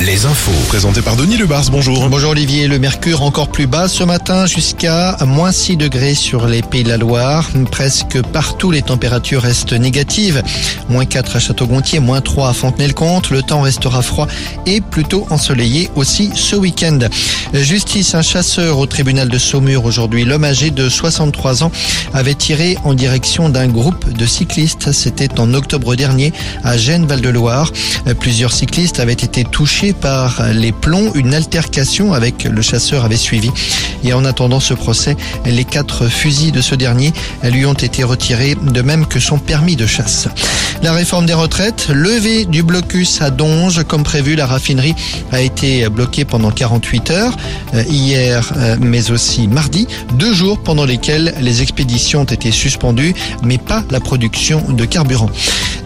[0.00, 0.50] les infos.
[0.68, 2.08] Présenté par Denis Lebars, bonjour.
[2.10, 6.62] Bonjour Olivier, le mercure encore plus bas ce matin jusqu'à moins 6 degrés sur les
[6.62, 7.48] pays de la Loire.
[7.70, 10.42] Presque partout les températures restent négatives.
[10.88, 13.30] Moins 4 à Château-Gontier, moins 3 à Fontenay-le-Comte.
[13.30, 14.26] Le temps restera froid
[14.66, 16.98] et plutôt ensoleillé aussi ce week-end.
[17.54, 20.24] Justice, un chasseur au tribunal de Saumur aujourd'hui.
[20.24, 21.72] L'homme âgé de 63 ans
[22.12, 24.92] avait tiré en direction d'un groupe de cyclistes.
[24.92, 27.72] C'était en octobre dernier à Gênes-Val-de-Loire.
[28.20, 31.12] Plusieurs cyclistes avaient été touchés par les plombs.
[31.14, 33.52] Une altercation avec le chasseur avait suivi.
[34.02, 37.12] Et en attendant ce procès, les quatre fusils de ce dernier
[37.44, 40.26] lui ont été retirés, de même que son permis de chasse.
[40.82, 44.96] La réforme des retraites, levée du blocus à Donge, comme prévu, la raffinerie
[45.30, 47.36] a été bloquée pendant 48 heures,
[47.74, 49.86] euh, hier euh, mais aussi mardi,
[50.18, 55.30] deux jours pendant lesquels les expéditions ont été suspendues, mais pas la production de carburant.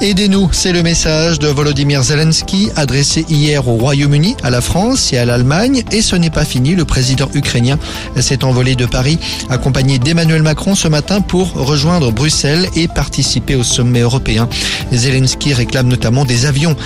[0.00, 5.18] Aidez-nous, c'est le message de Volodymyr Zelensky adressé hier au Royaume-Uni, à la France et
[5.18, 5.82] à l'Allemagne.
[5.90, 7.78] Et ce n'est pas fini, le président ukrainien
[8.20, 9.18] s'est envolé de Paris,
[9.48, 14.48] accompagné d'Emmanuel Macron ce matin pour rejoindre Bruxelles et participer au sommet européen.
[14.92, 16.76] Zelensky réclame notamment des avions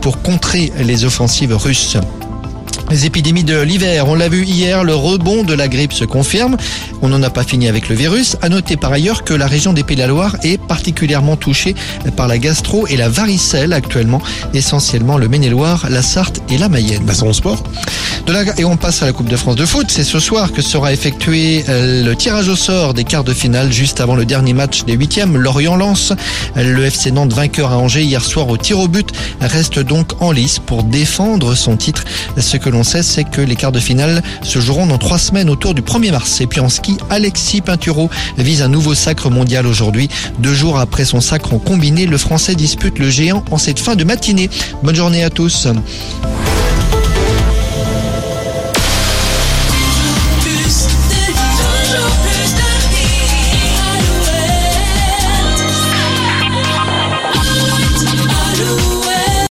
[0.00, 1.96] pour contrer les offensives russes.
[2.92, 6.58] Les épidémies de l'hiver, on l'a vu hier, le rebond de la grippe se confirme.
[7.00, 8.36] On n'en a pas fini avec le virus.
[8.42, 11.74] À noter par ailleurs que la région des Pays de la Loire est particulièrement touchée
[12.18, 14.20] par la gastro et la varicelle actuellement,
[14.52, 17.06] essentiellement le Maine-et-Loire, la Sarthe et la Mayenne.
[17.06, 17.64] Passons au sport.
[18.56, 19.86] Et on passe à la Coupe de France de foot.
[19.90, 23.72] C'est ce soir que sera effectué euh, le tirage au sort des quarts de finale
[23.72, 25.36] juste avant le dernier match des huitièmes.
[25.36, 26.12] Lorient-Lens.
[26.54, 30.30] Le FC Nantes vainqueur à Angers hier soir au tir au but reste donc en
[30.30, 32.04] lice pour défendre son titre.
[32.38, 35.50] Ce que l'on sait, c'est que les quarts de finale se joueront dans trois semaines
[35.50, 36.40] autour du 1er mars.
[36.40, 40.08] Et puis en ski, Alexis Pinturo vise un nouveau sacre mondial aujourd'hui.
[40.38, 43.96] Deux jours après son sacre en combiné, le Français dispute le géant en cette fin
[43.96, 44.48] de matinée.
[44.82, 45.66] Bonne journée à tous.